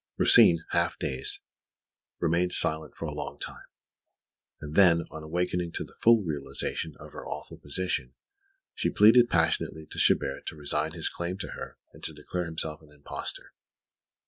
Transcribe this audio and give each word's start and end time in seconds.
Rosine, 0.17 0.65
half 0.71 0.97
dazed, 0.97 1.41
remained 2.19 2.53
silent 2.53 2.95
for 2.95 3.05
a 3.05 3.13
long 3.13 3.37
time; 3.37 3.65
and 4.59 4.73
then, 4.75 5.03
on 5.11 5.21
awakening 5.21 5.71
to 5.73 5.83
the 5.83 5.93
full 6.01 6.23
realisation 6.23 6.95
of 6.97 7.13
her 7.13 7.23
awful 7.23 7.59
position, 7.59 8.15
she 8.73 8.89
pleaded 8.89 9.29
passionately 9.29 9.85
to 9.85 9.99
Chabert 9.99 10.47
to 10.47 10.55
resign 10.55 10.93
his 10.93 11.07
claim 11.07 11.37
to 11.37 11.49
her 11.49 11.77
and 11.93 12.03
to 12.03 12.13
declare 12.13 12.45
himself 12.45 12.81
an 12.81 12.91
impostor. 12.91 13.53